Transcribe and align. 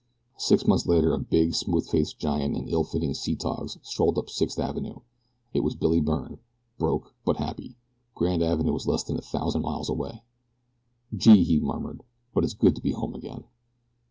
Six 0.39 0.65
months 0.65 0.87
later 0.87 1.13
a 1.13 1.19
big, 1.19 1.53
smooth 1.53 1.87
faced 1.87 2.17
giant 2.17 2.57
in 2.57 2.67
ill 2.67 2.83
fitting 2.83 3.13
sea 3.13 3.35
togs 3.35 3.77
strolled 3.83 4.17
up 4.17 4.31
Sixth 4.31 4.57
Avenue. 4.59 5.01
It 5.53 5.59
was 5.59 5.75
Billy 5.75 6.01
Byrne 6.01 6.39
broke, 6.79 7.13
but 7.23 7.37
happy; 7.37 7.75
Grand 8.15 8.41
Avenue 8.41 8.73
was 8.73 8.87
less 8.87 9.03
than 9.03 9.17
a 9.17 9.21
thousand 9.21 9.61
miles 9.61 9.89
away! 9.89 10.23
"Gee!" 11.15 11.43
he 11.43 11.59
murmured; 11.59 12.01
"but 12.33 12.43
it's 12.43 12.55
good 12.55 12.75
to 12.77 12.81
be 12.81 12.93
home 12.93 13.13
again!" 13.13 13.43